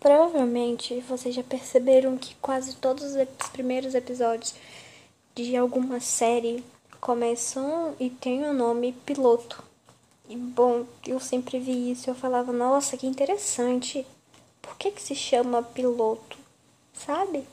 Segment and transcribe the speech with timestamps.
[0.00, 4.54] Provavelmente vocês já perceberam que quase todos os primeiros episódios
[5.34, 6.64] de alguma série
[7.00, 9.62] começam e tem o nome piloto.
[10.26, 14.06] E bom, eu sempre vi isso, eu falava, nossa, que interessante.
[14.62, 16.38] Por que que se chama piloto?
[16.94, 17.44] Sabe?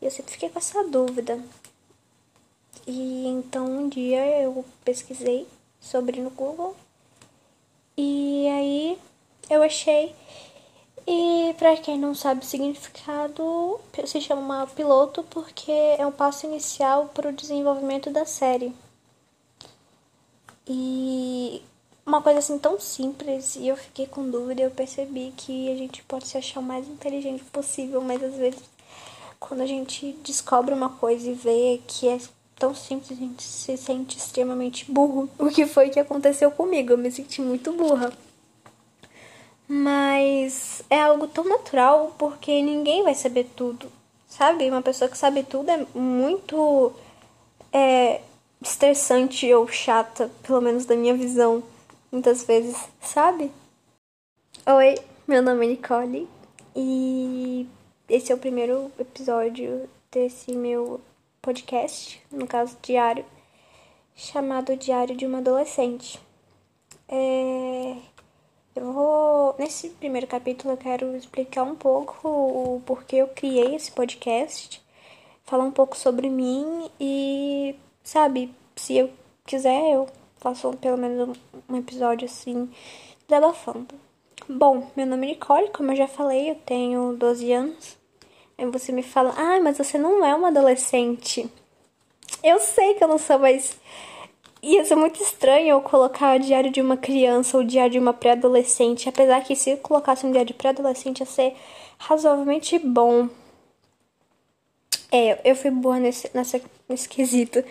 [0.00, 1.38] Eu sempre fiquei com essa dúvida.
[2.86, 5.46] E então um dia eu pesquisei
[5.80, 6.74] sobre no Google
[7.96, 8.98] e aí
[9.48, 10.14] eu achei
[11.06, 17.10] e para quem não sabe o significado, se chama piloto porque é um passo inicial
[17.14, 18.74] para o desenvolvimento da série.
[20.66, 21.62] E
[22.06, 26.02] uma coisa assim tão simples e eu fiquei com dúvida, eu percebi que a gente
[26.04, 28.62] pode se achar o mais inteligente possível, mas às vezes
[29.38, 32.18] quando a gente descobre uma coisa e vê que é
[32.56, 35.28] tão simples, a gente se sente extremamente burro.
[35.38, 36.92] O que foi que aconteceu comigo?
[36.92, 38.10] Eu me senti muito burra.
[39.66, 43.90] Mas é algo tão natural porque ninguém vai saber tudo,
[44.28, 44.68] sabe?
[44.68, 46.92] Uma pessoa que sabe tudo é muito
[47.72, 48.20] é,
[48.60, 51.62] estressante ou chata, pelo menos da minha visão,
[52.12, 53.50] muitas vezes, sabe?
[54.66, 56.28] Oi, meu nome é Nicole
[56.76, 57.66] e
[58.08, 61.00] esse é o primeiro episódio desse meu
[61.40, 63.24] podcast, no caso diário,
[64.14, 66.20] chamado Diário de uma Adolescente.
[67.08, 67.96] É
[68.74, 69.54] eu vou.
[69.58, 74.82] Nesse primeiro capítulo, eu quero explicar um pouco o porquê eu criei esse podcast,
[75.44, 79.10] falar um pouco sobre mim e, sabe, se eu
[79.46, 80.08] quiser, eu
[80.38, 81.38] faço pelo menos
[81.68, 82.70] um episódio assim,
[83.28, 83.94] desabafando.
[84.48, 87.96] Bom, meu nome é Nicole, como eu já falei, eu tenho 12 anos.
[88.58, 91.50] Aí você me fala, ah, mas você não é uma adolescente.
[92.42, 93.78] Eu sei que eu não sou, mas
[94.66, 97.98] Ia ser muito estranho eu colocar o diário de uma criança ou o diário de
[97.98, 101.54] uma pré-adolescente, apesar que se eu colocasse um diário de pré-adolescente ia ser
[101.98, 103.28] razoavelmente bom.
[105.12, 107.62] É, eu fui boa nesse, nessa, nesse quesito.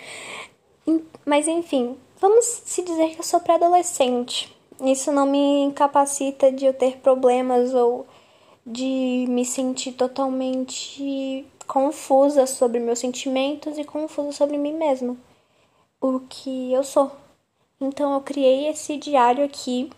[1.25, 4.55] Mas enfim, vamos se dizer que eu sou pré-adolescente.
[4.79, 8.05] Isso não me incapacita de eu ter problemas ou
[8.63, 15.17] de me sentir totalmente confusa sobre meus sentimentos e confusa sobre mim mesma
[16.03, 17.11] o que eu sou.
[17.79, 19.89] Então eu criei esse diário aqui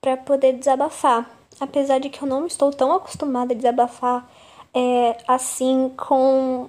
[0.00, 1.30] para poder desabafar.
[1.60, 4.28] Apesar de que eu não estou tão acostumada a desabafar
[4.74, 6.68] é, assim com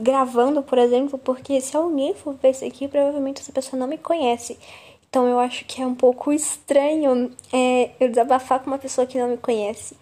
[0.00, 3.98] gravando, por exemplo, porque se alguém for ver isso aqui, provavelmente essa pessoa não me
[3.98, 4.58] conhece.
[5.08, 9.18] Então eu acho que é um pouco estranho é, eu desabafar com uma pessoa que
[9.18, 9.96] não me conhece.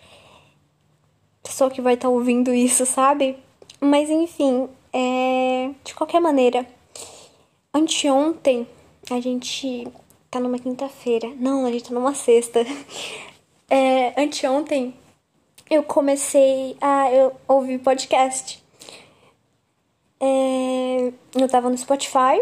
[1.42, 3.36] Pessoa que vai estar tá ouvindo isso, sabe?
[3.80, 6.66] Mas enfim, é, de qualquer maneira,
[7.76, 8.66] Anteontem,
[9.10, 9.86] a gente
[10.30, 11.30] tá numa quinta-feira.
[11.36, 12.64] Não, a gente tá numa sexta.
[13.68, 14.94] É, anteontem,
[15.68, 18.62] eu comecei a eu, ouvir podcast.
[20.20, 22.40] É, eu tava no Spotify.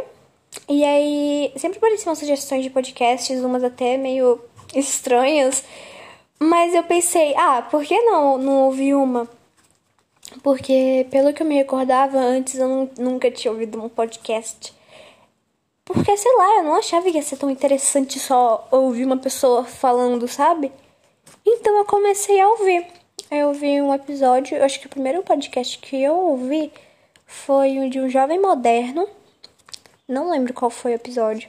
[0.69, 4.39] E aí, sempre apareciam sugestões de podcasts, umas até meio
[4.77, 5.65] estranhas.
[6.39, 9.27] Mas eu pensei, ah, por que não, não ouvir uma?
[10.43, 14.75] Porque, pelo que eu me recordava, antes eu nunca tinha ouvido um podcast
[15.84, 19.65] porque, sei lá, eu não achava que ia ser tão interessante só ouvir uma pessoa
[19.65, 20.72] falando, sabe?
[21.47, 22.87] Então eu comecei a ouvir.
[23.31, 26.73] Eu ouvi um episódio, eu acho que o primeiro podcast que eu ouvi
[27.27, 29.09] foi o de um jovem moderno.
[30.09, 31.49] Não lembro qual foi o episódio.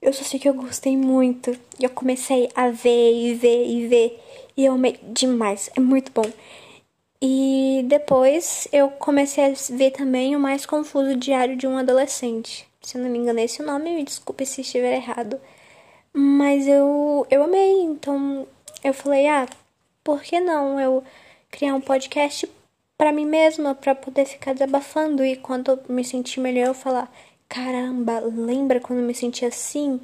[0.00, 1.50] Eu só sei que eu gostei muito.
[1.78, 4.24] E eu comecei a ver e ver e ver.
[4.56, 5.70] E eu amei demais.
[5.76, 6.30] É muito bom.
[7.20, 12.67] E depois eu comecei a ver também o mais confuso diário de um adolescente.
[12.88, 15.38] Se eu não me engano, é esse o nome, me desculpe se estiver errado.
[16.10, 18.48] Mas eu, eu amei, então
[18.82, 19.46] eu falei, ah,
[20.02, 21.04] por que não eu
[21.50, 22.50] criar um podcast
[22.96, 27.12] para mim mesma, para poder ficar desabafando e quando eu me sentir melhor eu falar,
[27.46, 30.00] caramba, lembra quando eu me senti assim?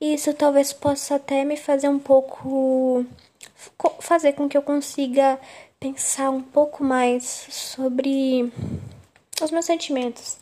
[0.00, 3.04] Isso talvez possa até me fazer um pouco
[4.00, 5.38] fazer com que eu consiga
[5.78, 8.50] pensar um pouco mais sobre
[9.42, 10.41] os meus sentimentos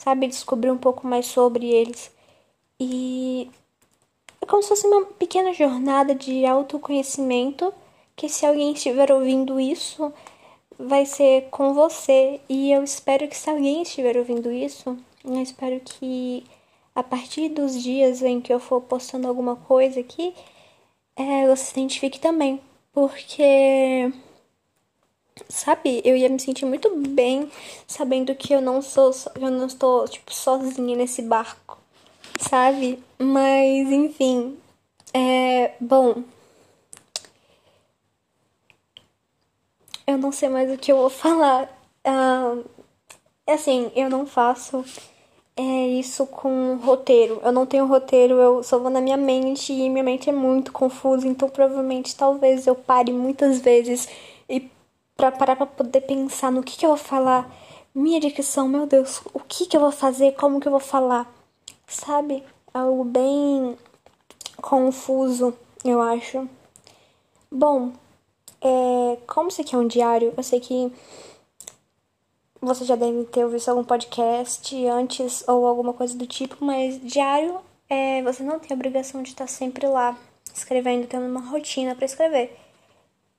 [0.00, 0.26] sabe?
[0.26, 2.10] Descobrir um pouco mais sobre eles.
[2.80, 3.50] E
[4.40, 7.72] é como se fosse uma pequena jornada de autoconhecimento
[8.16, 10.12] que se alguém estiver ouvindo isso,
[10.78, 12.40] vai ser com você.
[12.48, 16.44] E eu espero que se alguém estiver ouvindo isso, eu espero que
[16.94, 20.34] a partir dos dias em que eu for postando alguma coisa aqui,
[21.16, 22.60] é, você se identifique também.
[22.92, 24.12] Porque
[25.50, 27.50] sabe, eu ia me sentir muito bem
[27.86, 29.10] sabendo que eu não sou,
[29.40, 31.78] eu não estou tipo sozinha nesse barco,
[32.38, 33.02] sabe?
[33.18, 34.56] Mas enfim,
[35.14, 36.22] é bom.
[40.10, 41.68] eu não sei mais o que eu vou falar.
[42.06, 42.64] Uh,
[43.46, 44.84] assim, eu não faço
[45.56, 47.40] é, isso com roteiro.
[47.42, 50.72] Eu não tenho roteiro, eu só vou na minha mente e minha mente é muito
[50.72, 54.08] confusa, então provavelmente talvez eu pare muitas vezes
[54.48, 54.68] e
[55.20, 57.54] para parar para poder pensar no que, que eu vou falar.
[57.94, 61.30] Minha dicção, meu Deus, o que, que eu vou fazer, como que eu vou falar,
[61.86, 62.42] sabe?
[62.72, 63.76] Algo bem
[64.62, 65.52] confuso,
[65.84, 66.48] eu acho.
[67.50, 67.92] Bom,
[68.62, 70.90] é, como isso aqui é um diário, eu sei que
[72.58, 77.60] você já deve ter ouvido algum podcast antes ou alguma coisa do tipo, mas diário
[77.90, 80.16] é, você não tem a obrigação de estar sempre lá
[80.54, 82.69] escrevendo, tendo uma rotina para escrever.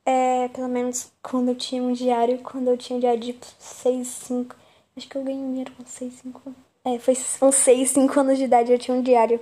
[0.06, 4.08] É, pelo menos quando eu tinha um diário, quando eu tinha um diário de 6,
[4.08, 4.56] 5.
[4.98, 6.54] Acho que eu ganhei dinheiro com 6, 5.
[6.84, 9.40] É, foi com 6, 5 anos de idade eu tinha um diário.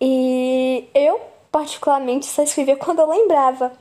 [0.00, 3.72] E eu, particularmente, só escrevia quando eu lembrava.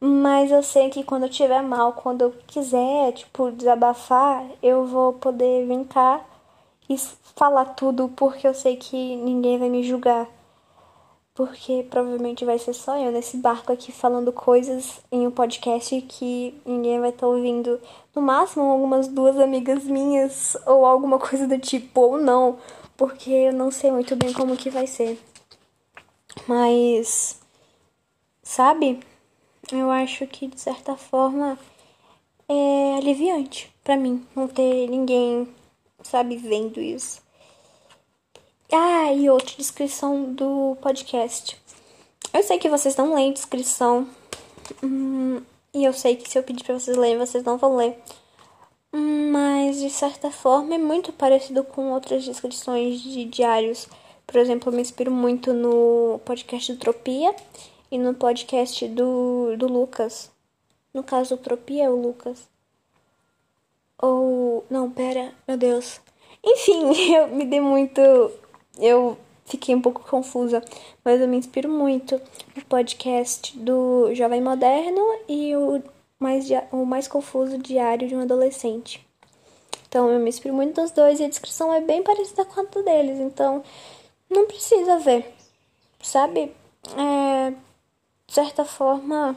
[0.00, 5.12] Mas eu sei que quando eu tiver mal, quando eu quiser, tipo, desabafar, eu vou
[5.12, 6.20] poder vir cá
[6.88, 6.96] e
[7.36, 10.28] falar tudo, porque eu sei que ninguém vai me julgar.
[11.34, 16.54] Porque provavelmente vai ser só eu nesse barco aqui falando coisas em um podcast que
[16.66, 17.80] ninguém vai estar tá ouvindo.
[18.14, 22.58] No máximo, algumas duas amigas minhas, ou alguma coisa do tipo, ou não,
[22.96, 25.18] porque eu não sei muito bem como que vai ser.
[26.46, 27.40] Mas,
[28.42, 29.00] sabe?
[29.70, 31.58] eu acho que de certa forma
[32.48, 35.48] é aliviante para mim não ter ninguém,
[36.02, 37.21] sabe, vendo isso.
[38.74, 41.60] Ah, e outra descrição do podcast.
[42.32, 44.08] Eu sei que vocês não leem descrição.
[44.82, 45.42] Hum,
[45.74, 47.98] e eu sei que se eu pedir pra vocês lerem, vocês não vão ler.
[48.90, 53.86] Mas de certa forma é muito parecido com outras descrições de diários.
[54.26, 57.36] Por exemplo, eu me inspiro muito no podcast do Tropia
[57.90, 60.30] e no podcast do, do Lucas.
[60.94, 62.48] No caso, o Tropia é o Lucas.
[64.00, 64.64] Ou.
[64.70, 66.00] Não, pera, meu Deus.
[66.42, 68.00] Enfim, eu me dei muito.
[68.78, 70.62] Eu fiquei um pouco confusa,
[71.04, 72.20] mas eu me inspiro muito
[72.56, 75.82] no podcast do Jovem Moderno e o
[76.18, 79.06] mais, o mais confuso Diário de um Adolescente.
[79.88, 82.82] Então eu me inspiro muito dos dois e a descrição é bem parecida com a
[82.82, 83.62] deles, então
[84.30, 85.34] não precisa ver,
[86.00, 86.54] sabe?
[86.96, 87.50] É,
[88.26, 89.36] de certa forma,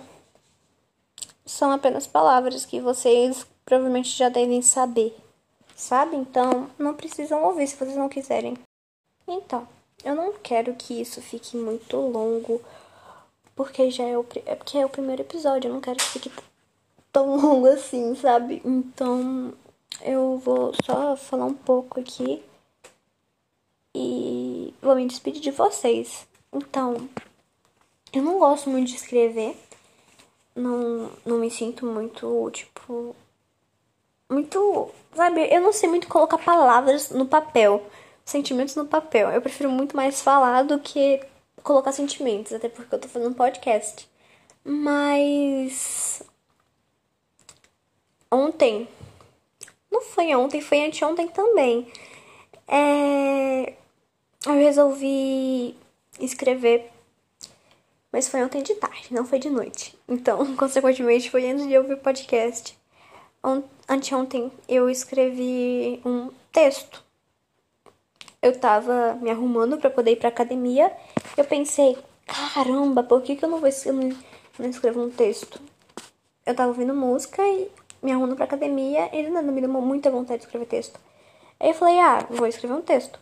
[1.46, 5.14] são apenas palavras que vocês provavelmente já devem saber,
[5.76, 6.16] sabe?
[6.16, 8.56] Então, não precisam ouvir se vocês não quiserem.
[9.28, 9.68] Então,
[10.04, 12.62] eu não quero que isso fique muito longo,
[13.56, 16.32] porque já é o, é porque é o primeiro episódio, eu não quero que fique
[17.12, 18.62] tão longo assim, sabe?
[18.64, 19.54] Então,
[20.02, 22.44] eu vou só falar um pouco aqui
[23.96, 26.28] e vou me despedir de vocês.
[26.52, 27.10] Então,
[28.14, 29.58] eu não gosto muito de escrever.
[30.56, 33.16] Não, não me sinto muito, tipo.
[34.30, 34.90] Muito.
[35.14, 37.82] Sabe, eu não sei muito colocar palavras no papel.
[38.26, 39.30] Sentimentos no papel.
[39.30, 41.22] Eu prefiro muito mais falar do que
[41.64, 42.54] colocar sentimentos.
[42.54, 44.10] Até porque eu tô fazendo um podcast.
[44.64, 46.24] Mas.
[48.32, 48.88] Ontem.
[49.92, 51.88] Não foi ontem, foi anteontem também.
[52.68, 53.74] É...
[54.46, 55.78] Eu resolvi
[56.20, 56.92] escrever
[58.16, 59.94] mas foi ontem de tarde, não foi de noite.
[60.08, 62.80] Então, consequentemente, foi antes de eu ouvir o podcast.
[63.90, 67.04] Anteontem eu escrevi um texto.
[68.46, 70.96] Eu tava me arrumando para poder ir pra academia.
[71.36, 71.98] Eu pensei,
[72.28, 74.16] caramba, por que, que eu não vou escrever,
[74.60, 75.60] não escrevo um texto?
[76.46, 77.72] Eu tava ouvindo música e
[78.04, 81.00] me arrumando pra academia e não me deu muita vontade de escrever texto.
[81.60, 83.20] Aí eu falei, ah, vou escrever um texto.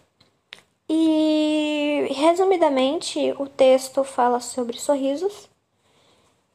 [0.90, 5.48] E resumidamente, o texto fala sobre sorrisos.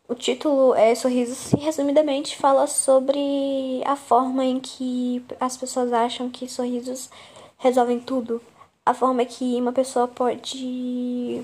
[0.06, 6.28] O título é Sorrisos e resumidamente fala sobre a forma em que as pessoas acham
[6.28, 7.08] que sorrisos
[7.56, 8.42] resolvem tudo.
[8.88, 11.42] A forma que uma pessoa pode,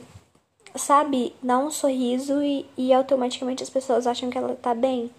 [0.74, 5.10] sabe, dar um sorriso e, e automaticamente as pessoas acham que ela tá bem.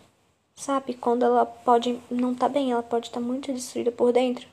[0.56, 0.94] Sabe?
[0.96, 4.48] Quando ela pode não tá bem, ela pode estar tá muito destruída por dentro.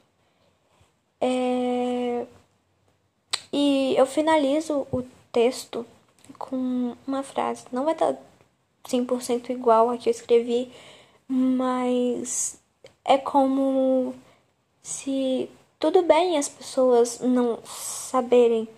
[1.21, 2.27] É
[3.53, 5.87] e eu finalizo o texto
[6.39, 7.65] com uma frase.
[7.71, 8.17] Não vai estar
[8.85, 10.73] 100% igual a que eu escrevi,
[11.29, 12.59] mas
[13.05, 14.15] é como
[14.83, 15.51] se
[15.83, 18.69] tudo bem as pessoas não saberem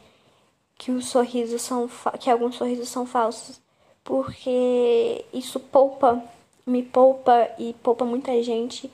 [0.79, 1.87] que os sorrisos são
[2.19, 3.61] que alguns sorrisos são falsos,
[4.03, 6.25] porque isso poupa,
[6.67, 8.91] me poupa e poupa muita gente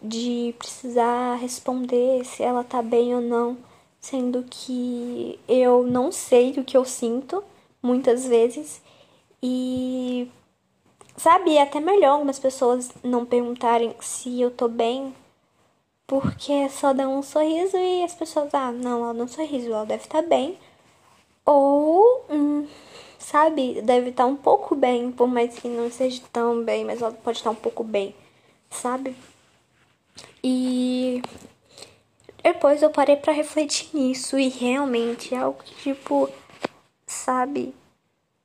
[0.00, 3.58] de precisar responder se ela tá bem ou não
[4.00, 7.42] sendo que eu não sei o que eu sinto
[7.82, 8.80] muitas vezes.
[9.42, 10.30] E
[11.16, 15.12] sabe, é até melhor algumas pessoas não perguntarem se eu tô bem,
[16.10, 20.02] porque só dá um sorriso e as pessoas, ah, não, ela não sorriso, ela deve
[20.02, 20.58] estar tá bem.
[21.46, 22.66] Ou, hum,
[23.16, 27.00] sabe, deve estar tá um pouco bem, por mais que não seja tão bem, mas
[27.00, 28.12] ela pode estar tá um pouco bem,
[28.68, 29.14] sabe?
[30.42, 31.22] E
[32.42, 36.28] depois eu parei para refletir nisso e realmente é algo que, tipo,
[37.06, 37.72] sabe,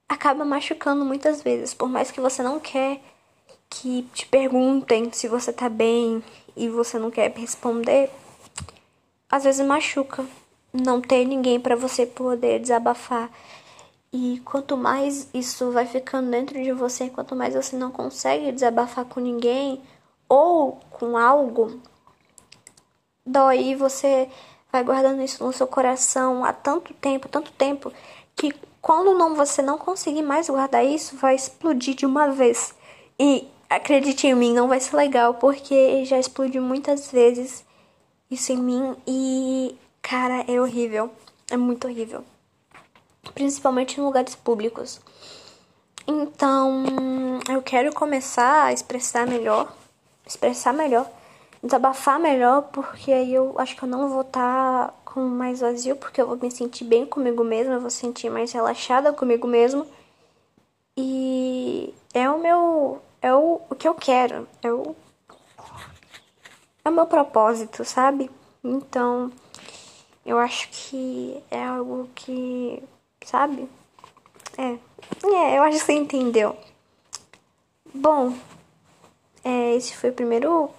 [0.07, 3.01] acaba machucando muitas vezes, por mais que você não quer
[3.67, 6.23] que te perguntem se você tá bem
[6.55, 8.11] e você não quer responder,
[9.29, 10.25] às vezes machuca
[10.73, 13.29] não ter ninguém para você poder desabafar.
[14.11, 19.05] E quanto mais isso vai ficando dentro de você, quanto mais você não consegue desabafar
[19.05, 19.81] com ninguém
[20.29, 21.81] ou com algo,
[23.25, 24.29] dói você
[24.71, 27.91] vai guardando isso no seu coração há tanto tempo, tanto tempo,
[28.35, 32.75] que quando não você não conseguir mais guardar isso, vai explodir de uma vez.
[33.17, 37.65] E acredite em mim, não vai ser legal, porque já explodiu muitas vezes
[38.29, 41.11] isso em mim e, cara, é horrível.
[41.49, 42.23] É muito horrível.
[43.33, 44.99] Principalmente em lugares públicos.
[46.07, 46.83] Então,
[47.49, 49.71] eu quero começar a expressar melhor,
[50.25, 51.09] expressar melhor,
[51.63, 55.95] desabafar melhor, porque aí eu acho que eu não vou estar tá com mais vazio,
[55.95, 59.87] porque eu vou me sentir bem comigo mesma, eu vou sentir mais relaxada comigo mesmo.
[60.97, 64.95] E é o meu é o, o que eu quero, é o,
[66.83, 68.29] é o meu propósito, sabe?
[68.63, 69.31] Então,
[70.23, 72.83] eu acho que é algo que,
[73.25, 73.67] sabe?
[74.55, 74.77] É,
[75.25, 76.55] é eu acho que você entendeu.
[77.91, 78.37] Bom,
[79.43, 80.69] é, esse foi o primeiro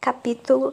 [0.00, 0.72] capítulo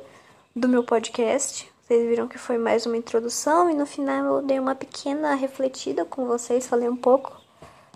[0.55, 1.69] do meu podcast.
[1.83, 6.05] Vocês viram que foi mais uma introdução e no final eu dei uma pequena refletida
[6.05, 7.35] com vocês, falei um pouco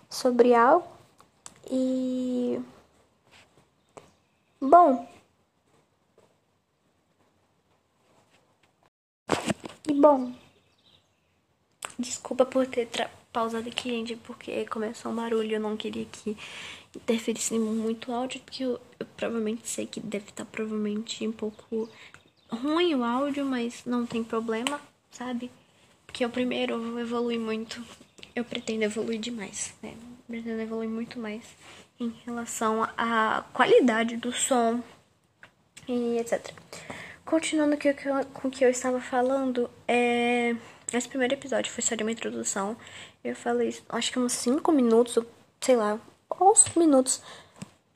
[0.10, 0.86] sobre algo.
[1.72, 2.62] E
[4.68, 5.08] Bom.
[9.88, 10.34] E bom.
[12.00, 12.88] Desculpa por ter
[13.32, 15.54] pausado aqui, gente, porque começou um barulho.
[15.54, 16.36] Eu não queria que
[16.96, 21.88] interferisse muito áudio, porque eu, eu provavelmente sei que deve estar provavelmente um pouco
[22.50, 24.82] ruim o áudio, mas não tem problema,
[25.12, 25.52] sabe?
[26.08, 27.84] Porque o primeiro evolui muito.
[28.36, 29.94] Eu pretendo evoluir demais, né?
[30.28, 31.44] Pretendo evoluir muito mais
[32.00, 34.82] em relação à qualidade do som
[35.88, 36.52] e etc.
[37.24, 37.78] Continuando
[38.34, 40.56] com o que eu estava falando, é...
[40.94, 42.78] esse primeiro episódio foi só de uma introdução.
[43.24, 45.18] Eu falei, acho que uns 5 minutos,
[45.60, 46.00] sei lá,
[46.40, 47.22] uns minutos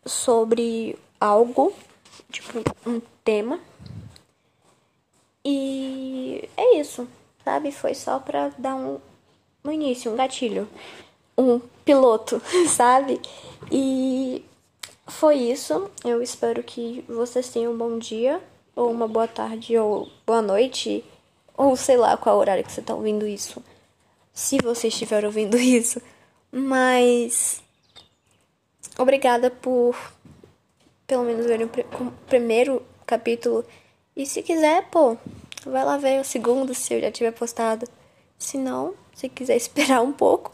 [0.05, 1.73] sobre algo,
[2.31, 3.59] tipo um tema.
[5.45, 7.07] E é isso,
[7.43, 7.71] sabe?
[7.71, 8.99] Foi só pra dar um,
[9.63, 10.67] um início, um gatilho
[11.39, 13.21] um piloto, sabe?
[13.71, 14.43] E
[15.07, 15.89] foi isso.
[16.03, 18.41] Eu espero que vocês tenham um bom dia,
[18.75, 21.03] ou uma boa tarde, ou boa noite,
[21.57, 23.63] ou sei lá qual horário que você tá ouvindo isso.
[24.33, 26.01] Se você estiver ouvindo isso.
[26.51, 27.61] Mas.
[28.97, 29.95] Obrigada por
[31.09, 33.65] pelo menos ver o primeiro capítulo.
[34.15, 35.17] E se quiser, pô,
[35.65, 37.87] vai lá ver o segundo se eu já tiver postado.
[38.37, 40.53] Se não, se quiser esperar um pouco,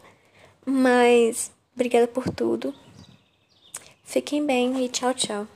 [0.66, 2.74] mas obrigada por tudo.
[4.04, 5.46] Fiquem bem e tchau, tchau.